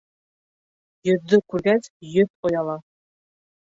[1.11, 2.83] Йөҙҙө күргәс йөҙ ояла.